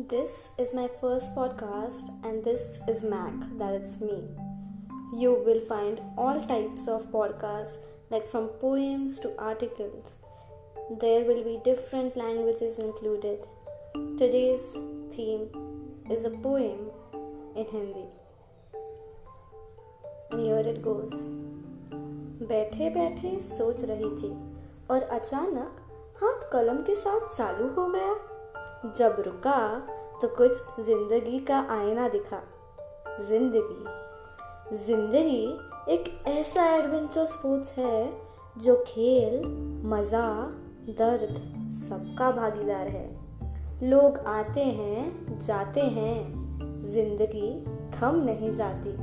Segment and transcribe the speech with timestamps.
[0.00, 4.24] This is my first podcast, and this is Mac, that is me.
[5.14, 7.76] You will find all types of podcasts,
[8.10, 10.18] like from poems to articles.
[11.00, 13.46] There will be different languages included.
[14.18, 14.78] Today's
[15.10, 15.48] theme
[16.10, 16.90] is a poem
[17.56, 18.06] in Hindi.
[20.30, 21.26] And here it goes.
[22.48, 24.30] बैठे बैठे सोच रही थी
[24.90, 25.76] और अचानक
[26.22, 28.14] हाथ कलम के साथ चालू हो गया
[28.85, 29.79] जब रुका
[30.21, 32.41] तो कुछ ज़िंदगी का आईना दिखा।
[33.21, 35.43] ज़िंदगी। ज़िंदगी
[35.93, 38.13] एक ऐसा एडवेंचर स्पोर्ट्स है,
[38.57, 39.37] जो खेल,
[39.85, 40.27] मज़ा,
[40.89, 41.35] दर्द
[41.71, 43.09] सबका भागीदार है।
[43.83, 47.51] लोग आते हैं, जाते हैं। ज़िंदगी
[47.91, 48.95] थम नहीं जाती।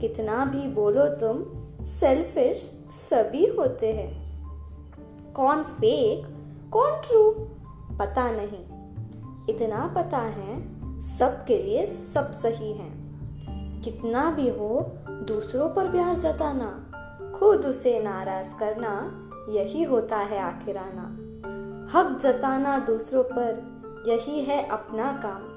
[0.00, 1.44] कितना भी बोलो तुम
[1.86, 6.26] सेल्फिश सभी होते हैं। कौन फेक
[6.72, 7.30] कौन ट्रू
[7.98, 8.64] पता नहीं।
[9.50, 12.90] इतना पता है, सबके लिए सब सही है।
[13.80, 16.92] कितना भी हो, दूसरों पर प्यार जताना,
[17.38, 21.22] खुद उसे नाराज़ करना, यही होता है आखिराना।
[21.98, 23.76] हक जताना दूसरों पर,
[24.08, 25.56] यही है अपना काम।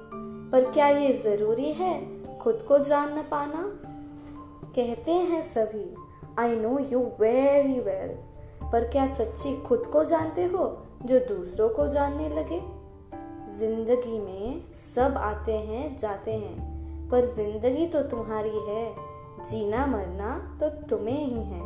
[0.51, 3.63] पर क्या ये ज़रूरी है खुद को जान न पाना?
[4.75, 5.95] कहते हैं सभी
[6.39, 8.07] I know you very well
[8.71, 12.78] पर क्या सच्ची खुद को जानते हो, जो दूसरों को जानने लगे?
[13.49, 14.61] ज़िंदगी में
[14.95, 18.95] सब आते हैं, जाते हैं। पर ज़िंदगी तो तुम्हारी है,
[19.45, 21.61] जीना मरना तो तुम्हें ही है।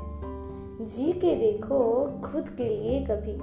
[0.86, 3.34] जी के देखो खुद के लिए कभी,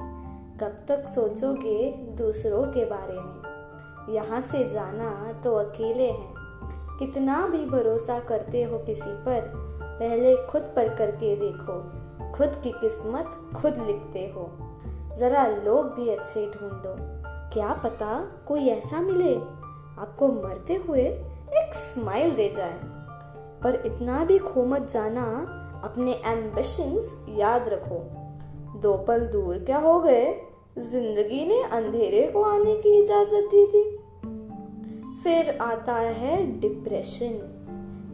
[0.59, 6.35] कब तक सोचोगे दूसरों के बारे में। यहाँ से जाना तो अकेले हैं।
[6.99, 9.53] कितना भी भरोसा करते हो किसी पर,
[10.01, 11.81] पहले खुद पर करके देखो।
[12.33, 14.51] खुद की किस्मत खुद लिखते हो।
[15.17, 17.10] जरा लोग भी अच्छे ढूंढो।
[17.53, 19.35] क्या पता कोई ऐसा मिले,
[20.01, 21.03] आपको मरते हुए
[21.55, 22.81] एक स्माइल दे जाए।
[23.63, 25.25] पर इतना भी खो मत जाना,
[25.85, 27.99] अपने एम्बिशंस याद रखो।
[28.81, 30.41] दो पल दूर क्या हो गए,
[30.79, 33.97] ज़िंदगी ने अंधेरे को आने की इजाज़त दी थी।
[35.23, 37.57] फिर आता है डिप्रेशन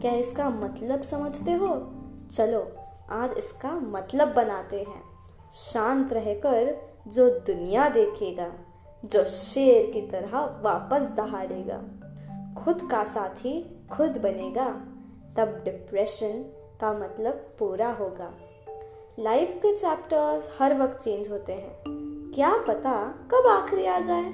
[0.01, 1.93] क्या इसका मतलब समझते हो?
[2.31, 2.67] चलो,
[3.09, 5.01] आज इसका मतलब बनाते हैं।
[5.53, 6.75] शांत रहकर
[7.07, 8.51] जो दुनिया देखेगा।
[9.05, 11.83] जो शेर की तरह वापस दहाड़ेगा।
[12.61, 14.69] खुद का साथी खुद बनेगा।
[15.37, 16.45] तब डिप्रेशन
[16.81, 18.33] का मतलब पूरा होगा।
[19.19, 21.81] लाइफ के चैप्टर्स हर वक्त चेंज होते हैं।
[22.35, 24.33] क्या पता कब आखिरी आ जाए?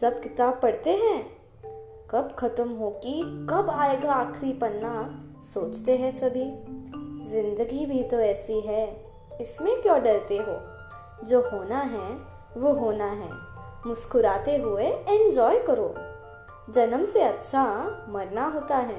[0.00, 1.36] सब किताब पढ़ते हैं।
[2.10, 6.44] कब खत्म होगी, कब आएगा आखिरी पन्ना, सोचते हैं सभी।
[7.30, 9.06] ज़िंदगी भी तो ऐसी है,
[9.40, 10.58] इसमें क्यों डरते हो?
[11.26, 12.16] जो होना है,
[12.56, 13.55] वो होना है।
[13.86, 15.94] मुस्कुराते हुए एंजॉय करो।
[16.72, 17.62] जन्म से अच्छा
[18.08, 18.98] मरना होता है।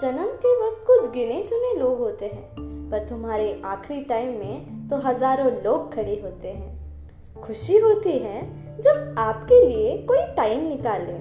[0.00, 4.96] जन्म के वक्त कुछ गिने चुने लोग होते हैं, पर तुम्हारे आखिरी टाइम में तो
[4.96, 8.40] हज़ारों लोग खड़े होते हैं। खुशी होती है
[8.80, 11.18] जब आपके लिए कोई टाइम निकाले।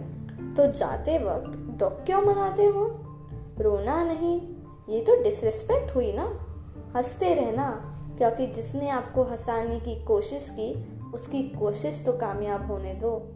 [0.56, 2.85] तो जाते वक्त दुख क्यों मनाते हो?
[3.59, 4.41] रोना नहीं,
[4.89, 6.23] ये तो डिसरिस्पेक्ट हुई ना।
[6.95, 7.71] हँसते रहना,
[8.17, 10.73] क्योंकि जिसने आपको हंसाने की कोशिश की
[11.14, 13.28] उसकी कोशिश तो कामयाब होने दो।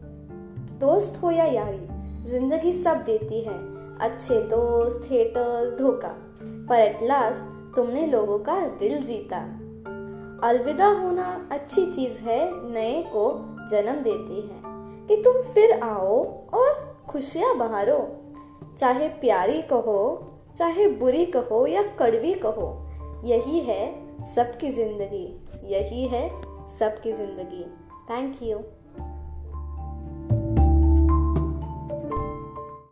[0.79, 1.87] दोस्त हो या यारी,
[2.29, 6.15] ज़िंदगी सब देती है। अच्छे दोस्त हेटर्स धोखा।
[6.69, 7.43] पर एट लास्ट
[7.75, 9.37] तुमने लोगों का दिल जीता।
[10.47, 14.61] अलविदा होना अच्छी चीज़ है, नए को जन्म देती है।
[15.07, 16.23] कि तुम फिर आओ
[16.53, 18.15] और खुशियाँ बहारो।
[18.77, 22.89] चाहे प्यारी कहो, चाहे बुरी कहो या कड़वी कहो,
[23.23, 24.03] यही है
[24.35, 27.63] सबकी ज़िंदगी, यही है सबकी ज़िंदगी।
[28.09, 28.57] Thank you